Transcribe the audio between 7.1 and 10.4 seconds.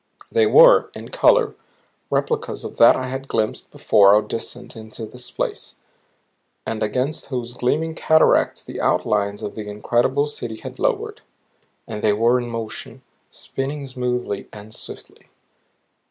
whose gleaming cataracts the outlines of the incredible